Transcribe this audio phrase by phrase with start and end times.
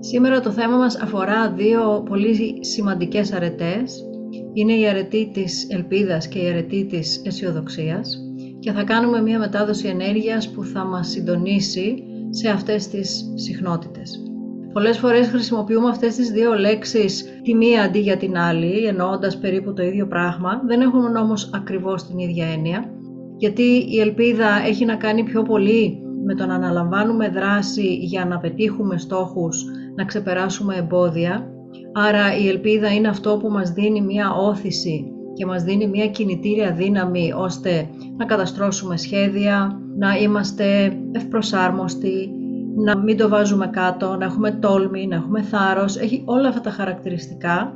[0.00, 4.04] Σήμερα το θέμα μας αφορά δύο πολύ σημαντικές αρετές.
[4.52, 8.18] Είναι η αρετή της ελπίδας και η αρετή της αισιοδοξίας
[8.58, 14.24] και θα κάνουμε μια μετάδοση ενέργειας που θα μας συντονίσει σε αυτές τις συχνότητες.
[14.72, 19.72] Πολλές φορές χρησιμοποιούμε αυτές τις δύο λέξεις τη μία αντί για την άλλη, εννοώντας περίπου
[19.72, 22.90] το ίδιο πράγμα, δεν έχουν όμως ακριβώς την ίδια έννοια,
[23.36, 28.38] γιατί η ελπίδα έχει να κάνει πιο πολύ με το να αναλαμβάνουμε δράση για να
[28.38, 29.64] πετύχουμε στόχους,
[29.96, 31.50] να ξεπεράσουμε εμπόδια.
[31.92, 36.72] Άρα η ελπίδα είναι αυτό που μας δίνει μια όθηση και μας δίνει μια κινητήρια
[36.72, 42.30] δύναμη ώστε να καταστρώσουμε σχέδια, να είμαστε ευπροσάρμοστοι,
[42.76, 45.96] να μην το βάζουμε κάτω, να έχουμε τόλμη, να έχουμε θάρρος.
[45.96, 47.74] Έχει όλα αυτά τα χαρακτηριστικά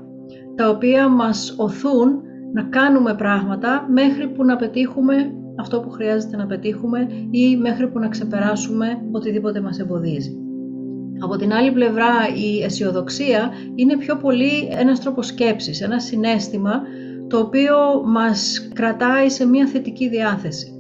[0.55, 2.21] τα οποία μας οθούν
[2.53, 5.15] να κάνουμε πράγματα μέχρι που να πετύχουμε
[5.61, 10.44] αυτό που χρειάζεται να πετύχουμε ή μέχρι που να ξεπεράσουμε οτιδήποτε μας εμποδίζει.
[11.19, 12.13] Από την άλλη πλευρά
[12.45, 16.83] η αισιοδοξία είναι πιο πολύ ένας τρόπος σκέψης, ένα συνέστημα
[17.29, 20.75] το οποίο μας κρατάει σε μια θετική διάθεση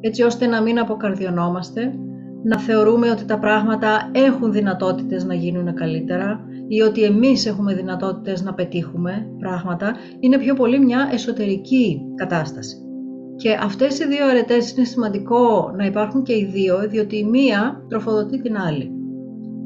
[0.00, 1.94] έτσι ώστε να μην αποκαρδιωνόμαστε,
[2.42, 8.42] να θεωρούμε ότι τα πράγματα έχουν δυνατότητες να γίνουν καλύτερα ή ότι εμείς έχουμε δυνατότητες
[8.42, 12.76] να πετύχουμε πράγματα, είναι πιο πολύ μια εσωτερική κατάσταση.
[13.36, 17.84] Και αυτές οι δύο αρετές είναι σημαντικό να υπάρχουν και οι δύο, διότι η μία
[17.88, 18.97] τροφοδοτεί την άλλη.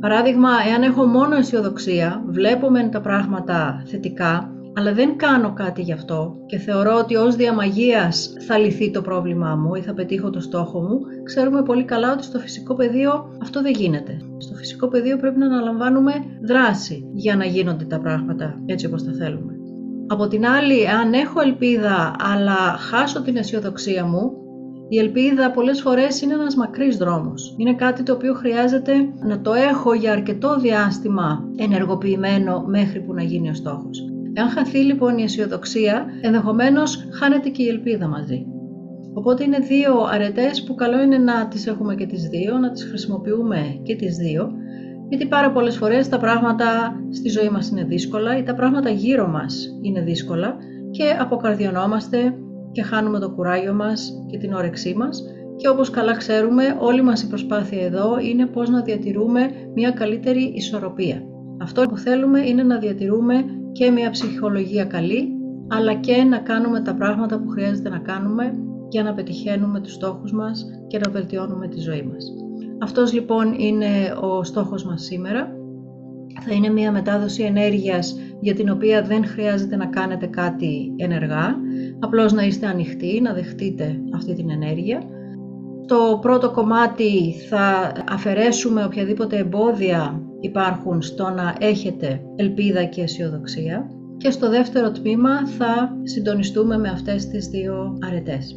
[0.03, 5.93] Παράδειγμα, εάν έχω μόνο αισιοδοξία, βλέπω μεν τα πράγματα θετικά, αλλά δεν κάνω κάτι γι'
[5.93, 10.41] αυτό και θεωρώ ότι ως διαμαγείας θα λυθεί το πρόβλημά μου ή θα πετύχω το
[10.41, 14.17] στόχο μου, ξέρουμε πολύ καλά ότι στο φυσικό πεδίο αυτό δεν γίνεται.
[14.39, 19.13] Στο φυσικό πεδίο πρέπει να αναλαμβάνουμε δράση για να γίνονται τα πράγματα έτσι όπως τα
[19.13, 19.53] θέλουμε.
[20.07, 24.42] Από την άλλη, αν έχω ελπίδα αλλά χάσω την αισιοδοξία μου,
[24.93, 27.55] η ελπίδα πολλές φορές είναι ένας μακρύς δρόμος.
[27.59, 28.93] Είναι κάτι το οποίο χρειάζεται
[29.27, 34.05] να το έχω για αρκετό διάστημα ενεργοποιημένο μέχρι που να γίνει ο στόχος.
[34.33, 38.47] Εάν χαθεί λοιπόν η αισιοδοξία, ενδεχομένως χάνεται και η ελπίδα μαζί.
[39.15, 42.85] Οπότε είναι δύο αρετές που καλό είναι να τις έχουμε και τις δύο, να τις
[42.85, 44.51] χρησιμοποιούμε και τις δύο,
[45.09, 49.29] γιατί πάρα πολλές φορές τα πράγματα στη ζωή μας είναι δύσκολα ή τα πράγματα γύρω
[49.29, 50.57] μας είναι δύσκολα
[50.91, 52.35] και αποκαρδιωνόμαστε
[52.73, 55.23] και χάνουμε το κουράγιο μας και την όρεξή μας
[55.57, 60.53] και όπως καλά ξέρουμε όλη μας η προσπάθεια εδώ είναι πώς να διατηρούμε μια καλύτερη
[60.55, 61.23] ισορροπία.
[61.61, 65.29] Αυτό που θέλουμε είναι να διατηρούμε και μια ψυχολογία καλή,
[65.69, 68.53] αλλά και να κάνουμε τα πράγματα που χρειάζεται να κάνουμε
[68.89, 72.35] για να πετυχαίνουμε τους στόχους μας και να βελτιώνουμε τη ζωή μας.
[72.83, 73.87] Αυτός λοιπόν είναι
[74.21, 75.57] ο στόχος μας σήμερα.
[76.41, 81.57] Θα είναι μια μετάδοση ενέργειας για την οποία δεν χρειάζεται να κάνετε κάτι ενεργά,
[81.99, 85.03] απλώς να είστε ανοιχτοί, να δεχτείτε αυτή την ενέργεια.
[85.87, 94.31] Το πρώτο κομμάτι θα αφαιρέσουμε οποιαδήποτε εμπόδια υπάρχουν στο να έχετε ελπίδα και αισιοδοξία και
[94.31, 98.57] στο δεύτερο τμήμα θα συντονιστούμε με αυτές τις δύο αρετές.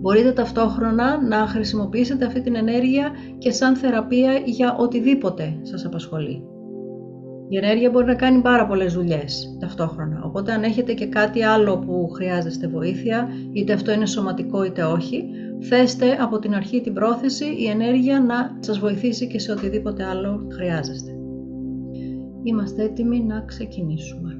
[0.00, 6.55] Μπορείτε ταυτόχρονα να χρησιμοποιήσετε αυτή την ενέργεια και σαν θεραπεία για οτιδήποτε σας απασχολεί.
[7.48, 11.78] Η ενέργεια μπορεί να κάνει πάρα πολλές δουλειές ταυτόχρονα, οπότε αν έχετε και κάτι άλλο
[11.78, 15.24] που χρειάζεστε βοήθεια, είτε αυτό είναι σωματικό είτε όχι,
[15.60, 20.46] θέστε από την αρχή την πρόθεση η ενέργεια να σας βοηθήσει και σε οτιδήποτε άλλο
[20.52, 21.10] χρειάζεστε.
[22.42, 24.35] Είμαστε έτοιμοι να ξεκινήσουμε.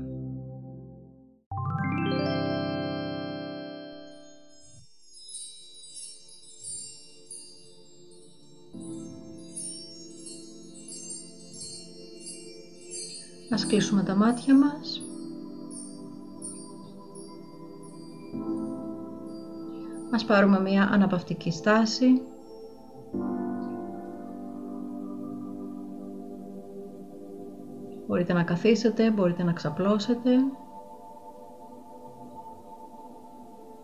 [13.57, 15.03] Ας κλείσουμε τα μάτια μας.
[20.15, 22.23] Ας πάρουμε μια αναπαυτική στάση.
[28.07, 30.31] Μπορείτε να καθίσετε, μπορείτε να ξαπλώσετε.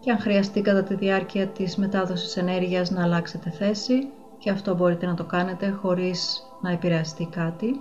[0.00, 4.08] Και αν χρειαστεί κατά τη διάρκεια της μετάδοσης ενέργειας να αλλάξετε θέση,
[4.38, 7.80] και αυτό μπορείτε να το κάνετε χωρίς να επηρεαστεί κάτι.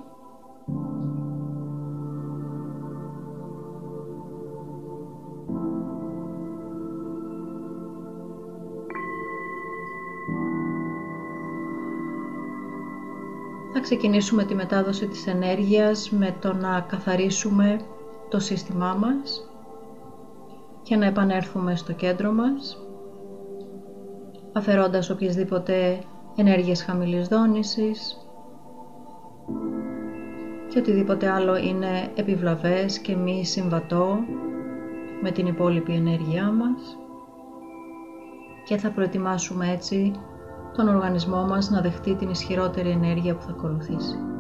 [13.82, 17.80] Ξεκινήσουμε τη μετάδοση της ενέργειας με το να καθαρίσουμε
[18.30, 19.50] το σύστημά μας
[20.84, 22.78] και να επανέλθουμε στο κέντρο μας
[24.54, 26.04] αφαιρώντας οποιασδήποτε
[26.36, 28.18] ενέργειες χαμηλής δόνησης
[30.68, 34.20] και οτιδήποτε άλλο είναι επιβλαβές και μη συμβατό
[35.22, 36.98] με την υπόλοιπη ενέργειά μας.
[38.66, 40.12] Και θα προετοιμάσουμε έτσι
[40.76, 44.31] τον οργανισμό μας να δεχτεί την ισχυρότερη ενέργεια που θα ακολουθήσει.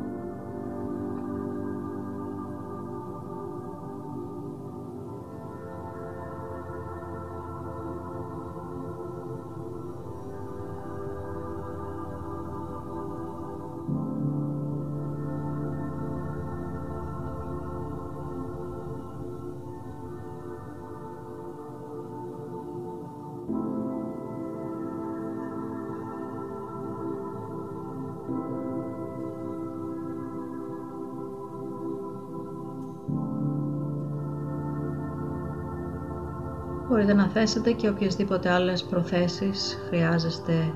[37.01, 40.73] Μπορείτε να θέσετε και οποιασδήποτε άλλες προθέσεις χρειάζεστε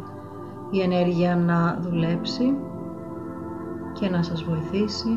[0.71, 2.55] η ενέργεια να δουλέψει
[3.93, 5.09] και να σας βοηθήσει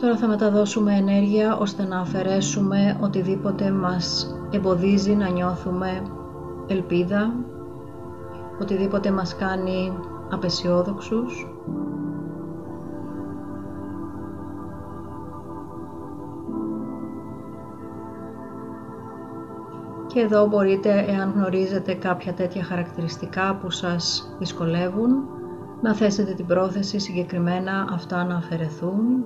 [0.00, 6.02] Τώρα θα μεταδώσουμε ενέργεια ώστε να αφαιρέσουμε οτιδήποτε μας εμποδίζει να νιώθουμε
[6.66, 7.34] ελπίδα,
[8.60, 9.92] οτιδήποτε μας κάνει
[10.30, 11.46] απεσιόδοξους.
[20.06, 25.10] Και εδώ μπορείτε, εάν γνωρίζετε κάποια τέτοια χαρακτηριστικά που σας δυσκολεύουν,
[25.80, 29.24] να θέσετε την πρόθεση συγκεκριμένα αυτά να αφαιρεθούν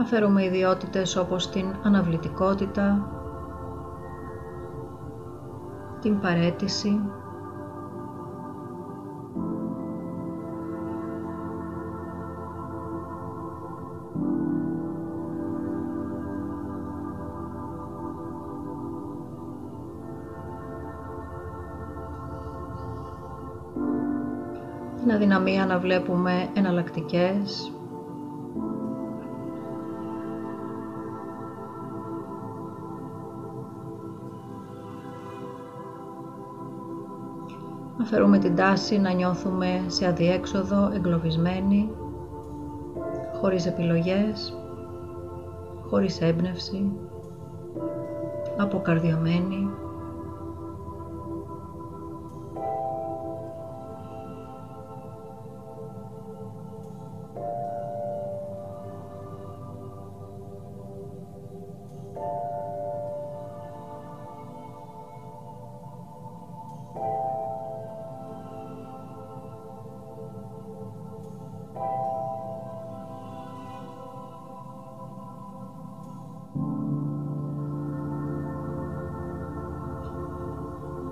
[0.00, 3.10] Αφαιρούμε ιδιότητες όπως την αναβλητικότητα,
[6.00, 7.00] την παρέτηση,
[25.00, 27.72] την αδυναμία να βλέπουμε εναλλακτικές
[38.10, 41.90] Αφαιρούμε την τάση να νιώθουμε σε αδιέξοδο, εγκλωβισμένοι,
[43.40, 44.54] χωρίς επιλογές,
[45.88, 46.92] χωρίς έμπνευση,
[48.56, 49.70] αποκαρδιωμένοι.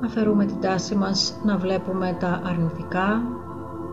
[0.07, 3.23] Αφαιρούμε την τάση μας να βλέπουμε τα αρνητικά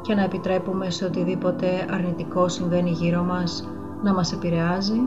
[0.02, 3.70] και να επιτρέπουμε σε οτιδήποτε αρνητικό συμβαίνει γύρω μας
[4.04, 5.00] να μας επηρεάζει,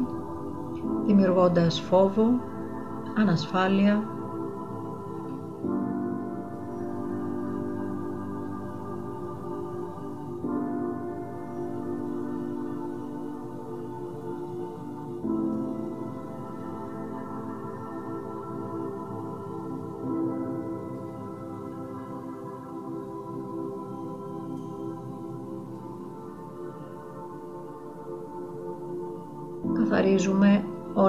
[1.07, 2.27] δημιουργώντας φόβο,
[3.19, 4.16] ανασφάλεια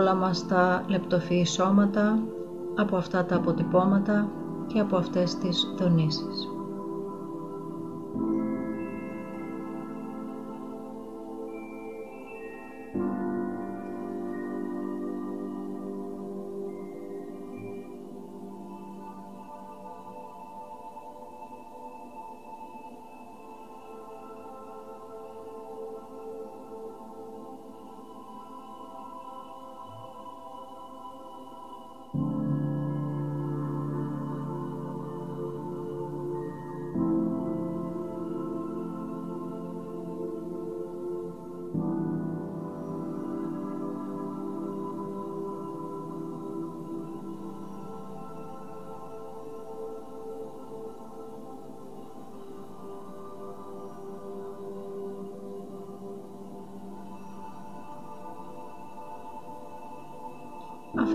[0.08, 2.20] όλα μας τα λεπτοφυή σώματα
[2.76, 4.30] από αυτά τα αποτυπώματα
[4.68, 6.57] και από αυτές τις δονήσεις.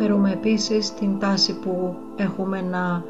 [0.03, 3.05] Αφαιρούμε επίσης την τάση που έχουμε να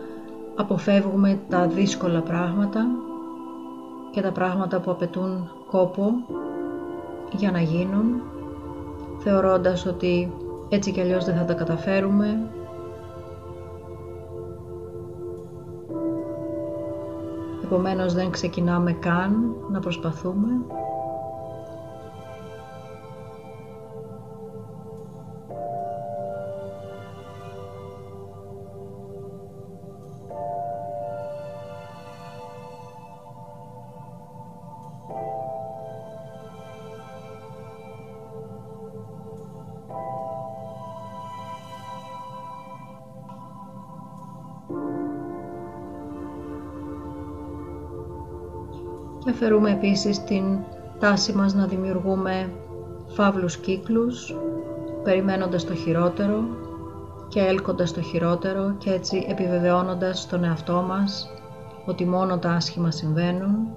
[0.57, 2.87] αποφεύγουμε τα δύσκολα πράγματα
[4.11, 6.13] και τα πράγματα που απαιτούν κόπο
[7.37, 8.23] για να γίνουν,
[9.19, 10.33] θεωρώντας ότι
[10.69, 12.51] έτσι κι αλλιώς δεν θα τα καταφέρουμε.
[17.65, 20.49] Επομένως δεν ξεκινάμε καν να προσπαθούμε
[49.25, 50.45] και αφαιρούμε επίσης την
[50.99, 52.51] τάση μας να δημιουργούμε
[53.07, 54.35] φαύλους κύκλους
[55.03, 56.45] περιμένοντας το χειρότερο
[57.29, 61.31] και έλκοντας το χειρότερο και έτσι επιβεβαιώνοντας στον εαυτό μας
[61.87, 63.69] ότι μόνο τα άσχημα συμβαίνουν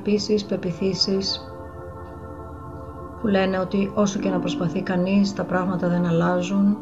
[0.00, 1.40] επίσης πεπιθήσεις
[3.20, 6.76] που λένε ότι όσο και να προσπαθεί κανείς τα πράγματα δεν αλλάζουν,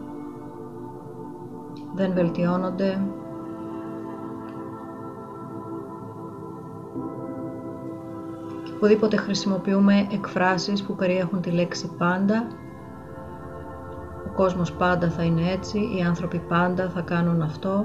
[1.95, 3.01] δεν βελτιώνονται.
[8.65, 12.47] Και οπουδήποτε χρησιμοποιούμε εκφράσεις που περιέχουν τη λέξη πάντα,
[14.27, 17.85] ο κόσμος πάντα θα είναι έτσι, οι άνθρωποι πάντα θα κάνουν αυτό,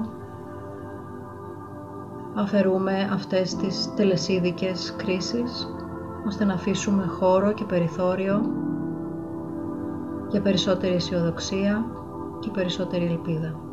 [2.34, 5.68] αφαιρούμε αυτές τις τελεσίδικες κρίσεις
[6.26, 8.40] ώστε να αφήσουμε χώρο και περιθώριο
[10.30, 11.84] για περισσότερη αισιοδοξία
[12.40, 13.63] και περισσότερη ελπίδα.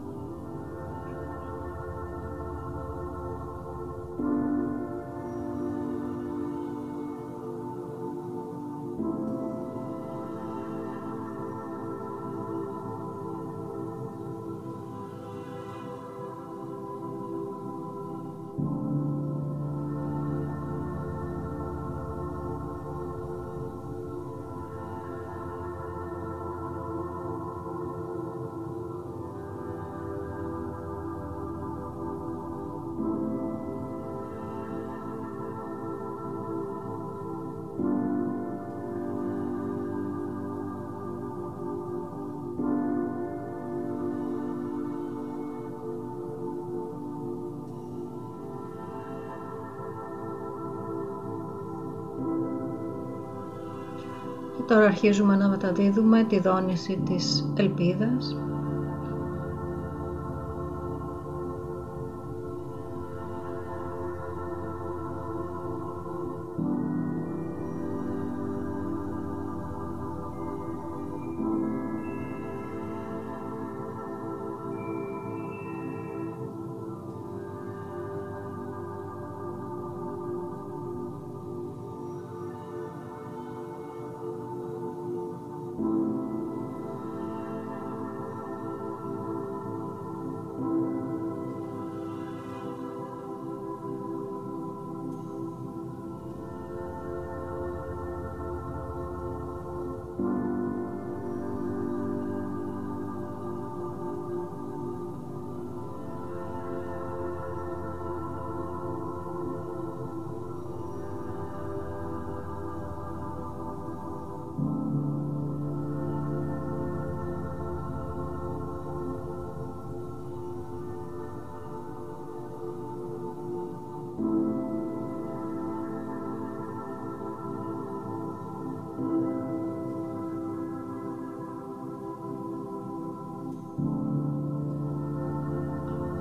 [54.71, 58.35] Τώρα αρχίζουμε να μεταδίδουμε τη δόνηση της ελπίδας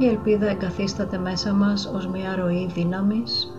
[0.00, 3.52] Η ελπίδα εγκαθίσταται μέσα μας ως μια ροή δύναμης,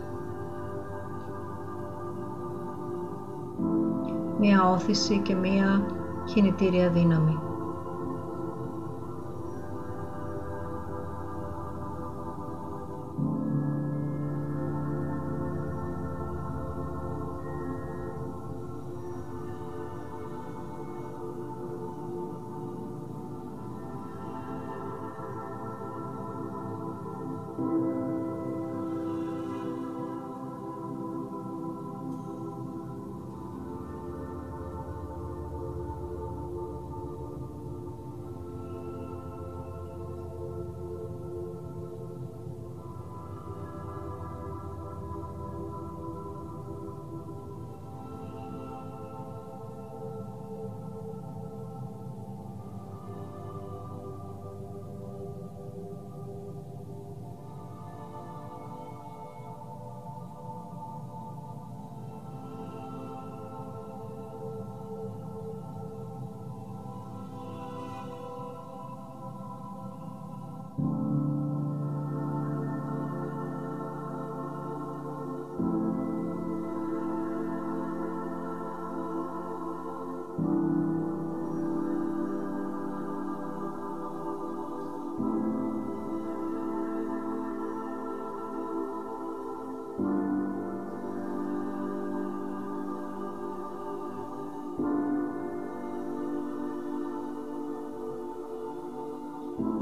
[4.39, 5.85] μια όθηση και μια
[6.25, 7.50] κινητήρια δύναμη.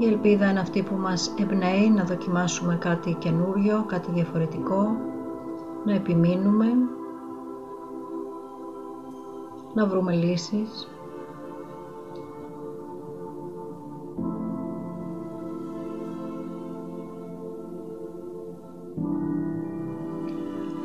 [0.00, 4.96] Η ελπίδα είναι αυτή που μας εμπνέει να δοκιμάσουμε κάτι καινούριο, κάτι διαφορετικό,
[5.84, 6.66] να επιμείνουμε,
[9.74, 10.88] να βρούμε λύσεις.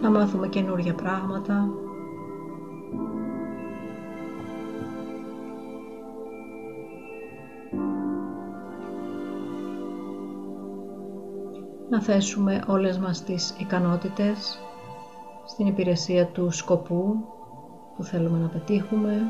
[0.02, 1.85] Να μάθουμε καινούργια πράγματα.
[11.96, 14.60] Να θέσουμε όλες μας τις ικανότητες
[15.46, 17.16] στην υπηρεσία του σκοπού
[17.96, 19.22] που θέλουμε να πετύχουμε.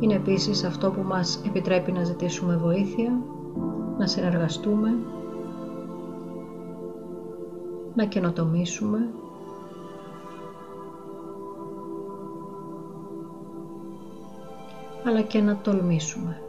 [0.00, 3.20] Είναι επίσης αυτό που μας επιτρέπει να ζητήσουμε βοήθεια,
[3.98, 4.90] να συνεργαστούμε,
[7.94, 8.98] να καινοτομήσουμε
[15.08, 16.40] αλλά και να τολμήσουμε.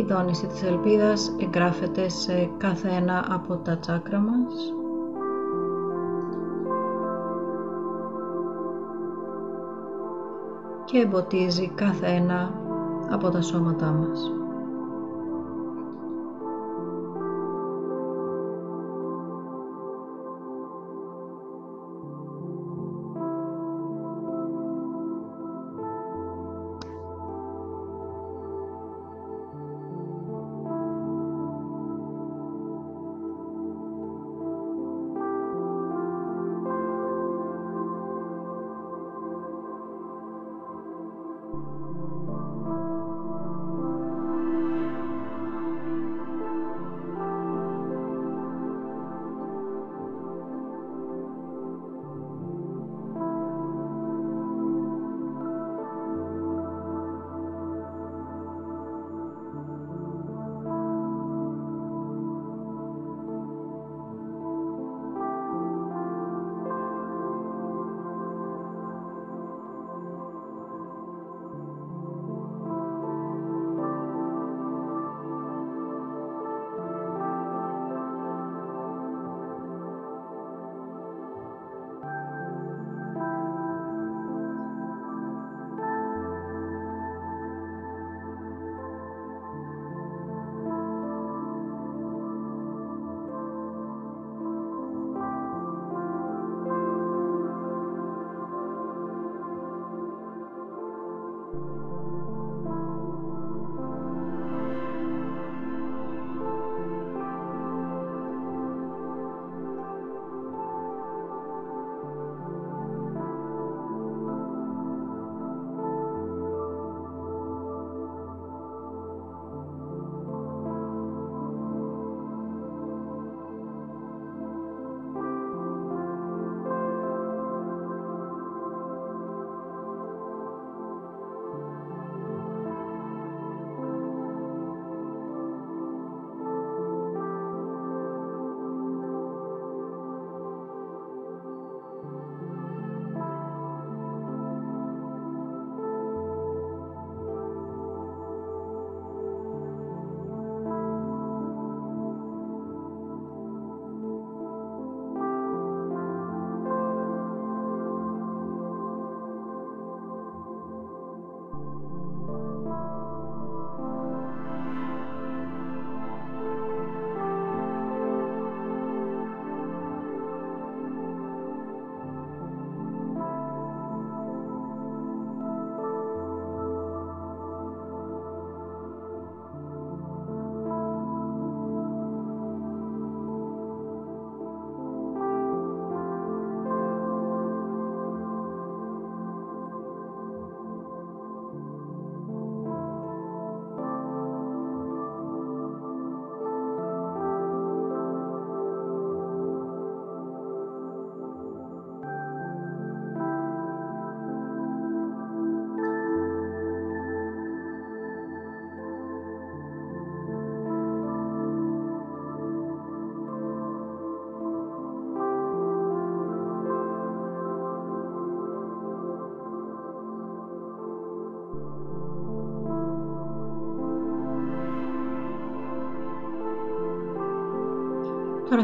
[0.00, 4.74] Η δόνηση της ελπίδας εγγράφεται σε κάθε ένα από τα τσάκρα μας.
[10.84, 12.54] και εμποτίζει κάθε ένα
[13.10, 14.39] από τα σώματά μας.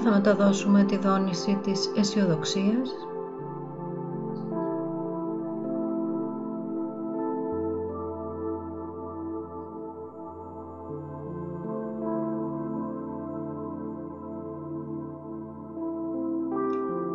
[0.08, 2.90] Θα μεταδώσουμε τη δόνηση της αισιοδοξίας.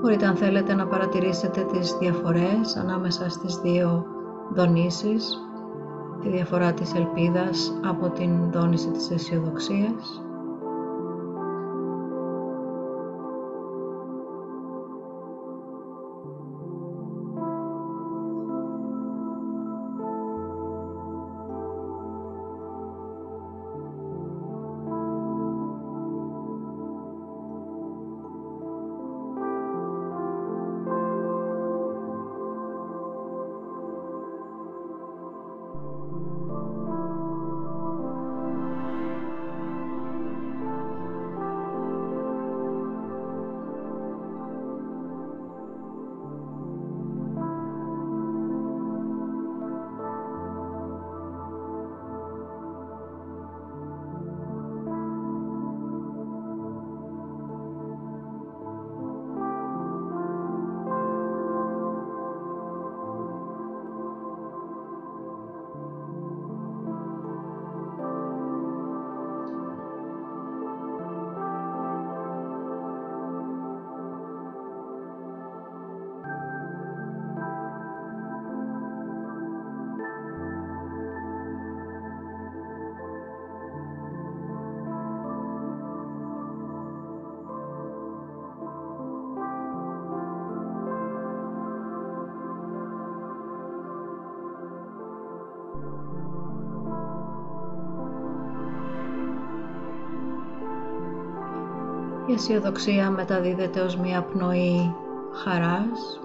[0.02, 4.06] Μπορείτε αν θέλετε να παρατηρήσετε τις διαφορές ανάμεσα στις δύο
[4.54, 5.38] δονήσεις,
[6.22, 10.21] τη διαφορά της ελπίδας από την δόνηση της αισιοδοξίας.
[102.26, 104.96] Η αισιοδοξία μεταδίδεται ως μία πνοή
[105.44, 106.20] χαράς.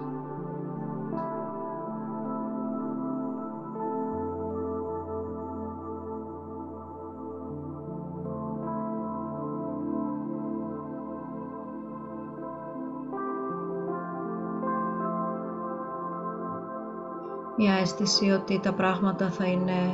[17.57, 19.93] Μια αίσθηση ότι τα πράγματα θα είναι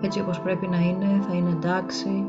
[0.00, 2.26] έτσι όπως πρέπει να είναι, θα είναι εντάξει,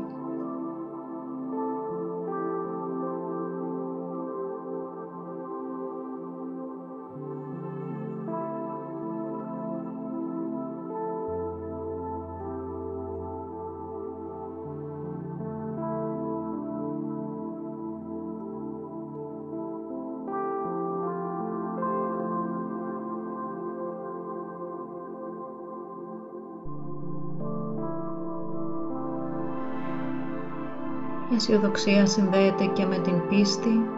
[31.42, 33.88] αισιοδοξία συνδέεται και με την πίστη,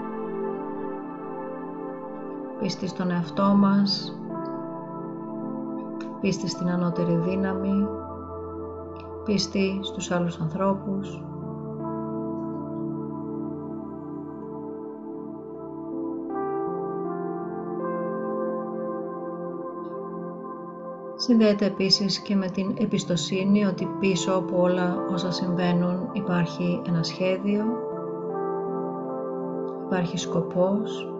[2.60, 4.18] πίστη στον εαυτό μας,
[6.20, 7.86] πίστη στην ανώτερη δύναμη,
[9.24, 11.22] πίστη στους άλλους ανθρώπους,
[21.26, 27.64] Συνδέεται επίσης και με την εμπιστοσύνη ότι πίσω από όλα όσα συμβαίνουν υπάρχει ένα σχέδιο,
[29.86, 31.13] υπάρχει σκοπός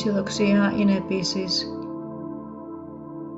[0.00, 1.74] αισιοδοξία είναι επίσης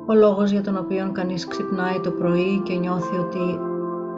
[0.07, 3.59] ο λόγος για τον οποίο κανείς ξυπνάει το πρωί και νιώθει ότι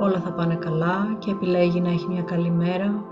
[0.00, 3.04] όλα θα πάνε καλά και επιλέγει να έχει μια καλή μέρα.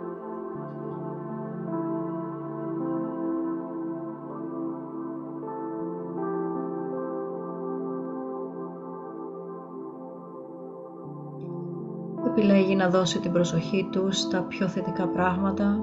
[12.27, 15.79] Επιλέγει να δώσει την προσοχή του στα πιο θετικά πράγματα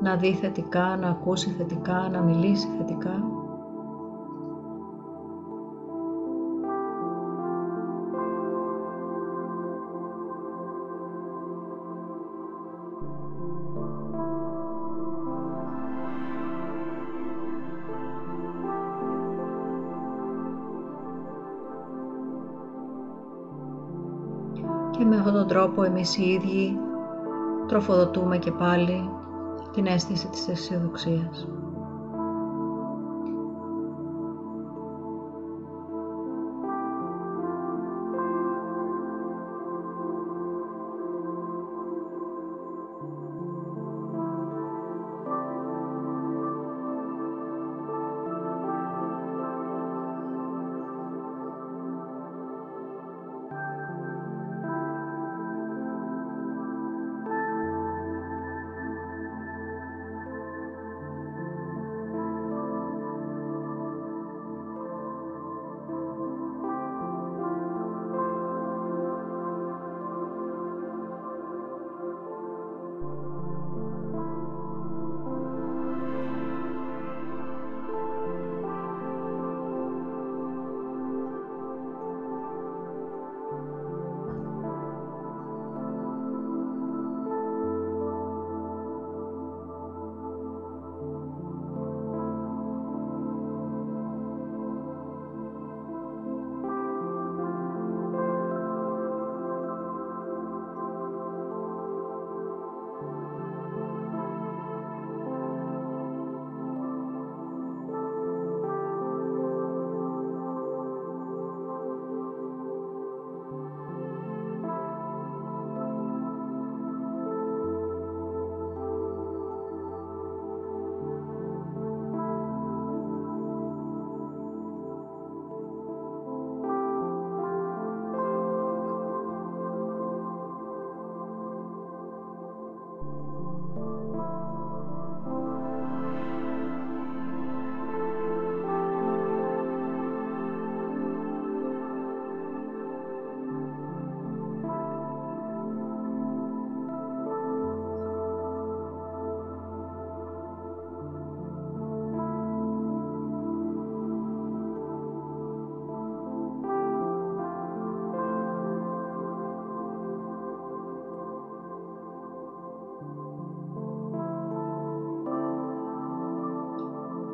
[0.00, 3.22] να δει θετικά, να ακούσει θετικά, να μιλήσει θετικά.
[24.90, 26.78] Και με αυτόν τον τρόπο εμείς οι ίδιοι
[27.66, 29.10] τροφοδοτούμε και πάλι
[29.78, 31.46] την αίσθηση της αισιοδοξίας.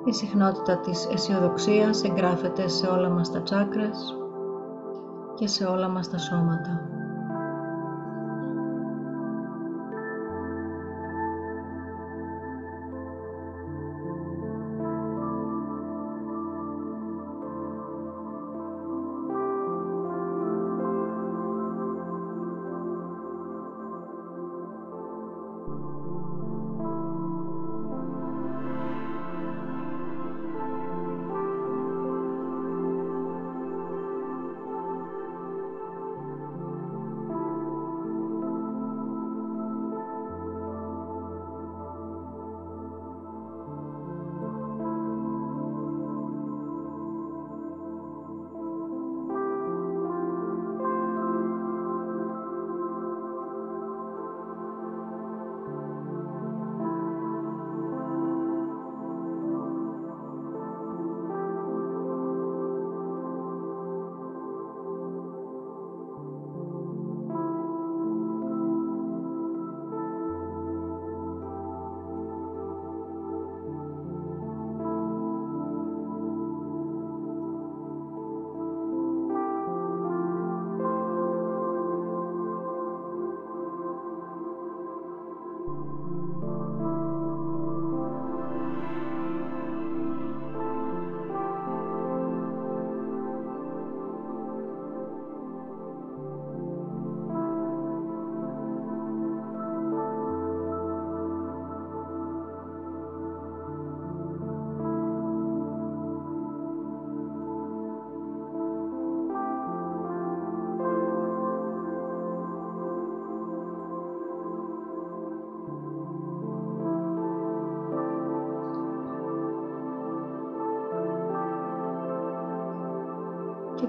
[0.05, 4.17] Η συχνότητα της αισιοδοξίας εγγράφεται σε όλα μας τα τσάκρας
[5.35, 6.89] και σε όλα μας τα σώματα.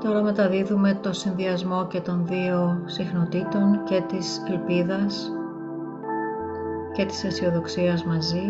[0.05, 5.31] Τώρα μεταδίδουμε το συνδυασμό και των δύο συχνοτήτων και της ελπίδας
[6.91, 8.47] και της αισιοδοξίας μαζί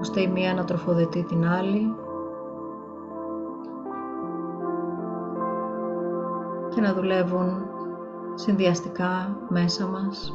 [0.00, 1.94] ώστε η μία να τροφοδετεί την άλλη
[6.74, 7.62] και να δουλεύουν
[8.34, 10.34] συνδυαστικά μέσα μας.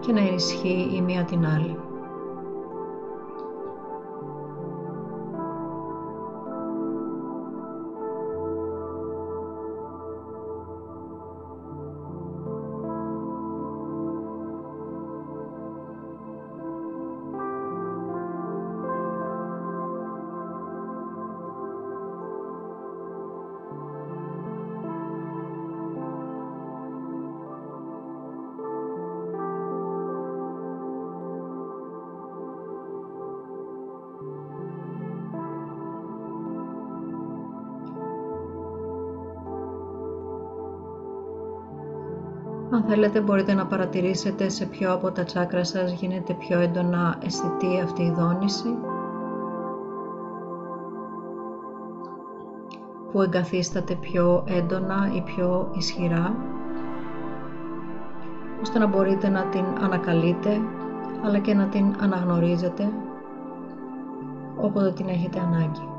[0.00, 1.87] και να ενισχύει η μία την άλλη.
[42.90, 48.02] Θέλετε μπορείτε να παρατηρήσετε σε ποιο από τα τσάκρα σας γίνεται πιο έντονα αισθητή αυτή
[48.02, 48.68] η δόνηση.
[53.12, 56.34] Που εγκαθίσταται πιο έντονα ή πιο ισχυρά
[58.62, 60.60] ώστε να μπορείτε να την ανακαλείτε
[61.24, 62.92] αλλά και να την αναγνωρίζετε
[64.56, 65.97] όποτε την έχετε ανάγκη.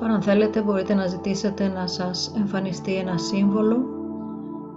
[0.00, 3.76] Τώρα αν θέλετε μπορείτε να ζητήσετε να σας εμφανιστεί ένα σύμβολο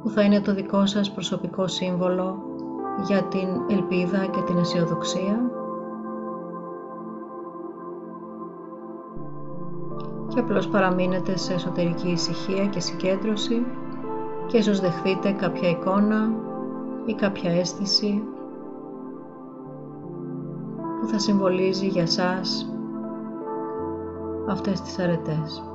[0.02, 2.44] που θα είναι το δικό σας προσωπικό σύμβολο
[3.08, 5.52] για την ελπίδα και την αισιοδοξία.
[10.28, 13.66] Και απλώς παραμείνετε σε εσωτερική ησυχία και συγκέντρωση
[14.48, 16.32] και ίσως δεχθείτε κάποια εικόνα
[17.06, 18.24] ή κάποια αίσθηση
[21.02, 22.73] που θα συμβολίζει για σας
[24.48, 25.73] αυτές τις αρετές.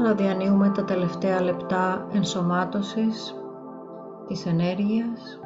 [0.00, 3.34] Τώρα διανύουμε τα τελευταία λεπτά ενσωμάτωσης
[4.28, 5.40] της ενέργειας.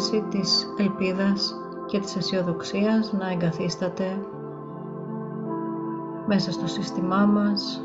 [0.00, 1.54] Τη δόνηση της ελπίδας
[1.86, 4.18] και της αισιοδοξίας να εγκαθίσταται
[6.26, 7.84] μέσα στο σύστημά μας.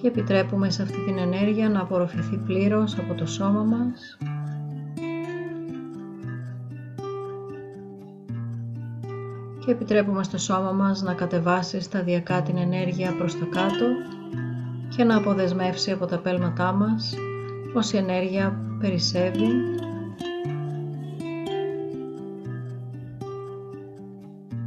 [0.00, 4.18] Και επιτρέπουμε σε αυτή την ενέργεια να απορροφηθεί πλήρως από το σώμα μας.
[9.64, 13.86] Και επιτρέπουμε στο σώμα μας να κατεβάσει σταδιακά την ενέργεια προς τα κάτω
[14.96, 17.14] και να αποδεσμεύσει από τα πέλματά μας
[17.72, 19.48] πως η ενέργεια περισσεύει.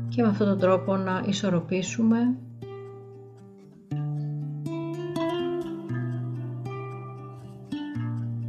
[0.10, 2.18] Και με αυτόν τον τρόπο να ισορροπήσουμε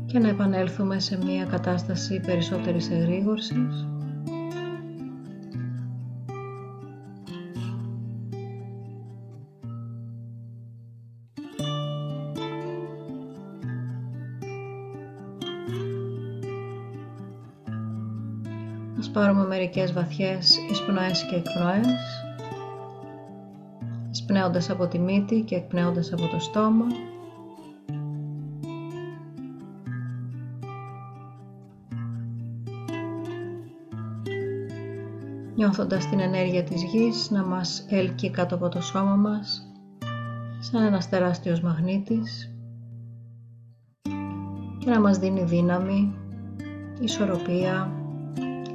[0.07, 3.87] και να επανέλθουμε σε μια κατάσταση περισσότερης εγρήγορσης
[19.17, 22.25] πάρουμε μερικές βαθιές εισπνοές και εκπνοές,
[24.11, 26.85] εισπνέοντας από τη μύτη και εκπνέοντας από το στόμα.
[35.57, 39.73] Νιώθοντας την ενέργεια της γης να μας έλκει κάτω από το σώμα μας,
[40.59, 42.55] σαν ένας τεράστιος μαγνήτης
[44.79, 46.15] και να μας δίνει δύναμη,
[47.01, 48.05] ισορροπία,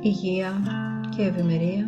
[0.02, 0.62] υγεία
[1.16, 1.88] και ευημερία.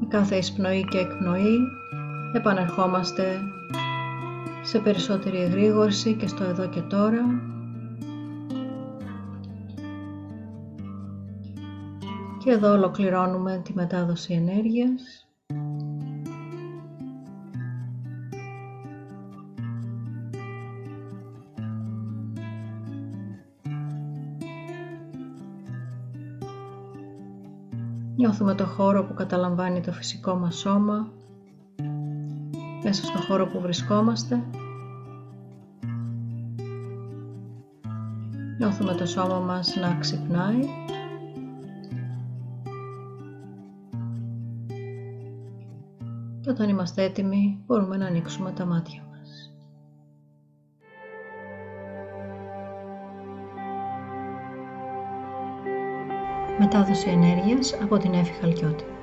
[0.00, 1.58] Με κάθε εισπνοή και εκπνοή
[2.32, 3.40] επανερχόμαστε
[4.62, 7.24] σε περισσότερη εγρήγορση και στο εδώ και τώρα.
[12.44, 15.25] Και εδώ ολοκληρώνουμε τη μετάδοση ενέργειας.
[28.26, 31.08] Νιώθουμε το χώρο που καταλαμβάνει το φυσικό μας σώμα,
[32.82, 34.42] μέσα στο χώρο που βρισκόμαστε.
[38.58, 40.60] Νιώθουμε το σώμα μας να ξυπνάει.
[46.40, 49.05] Και όταν είμαστε έτοιμοι μπορούμε να ανοίξουμε τα μάτια
[56.66, 58.95] μετάδοση ενέργειας από την Έφη Χαλκιώτη.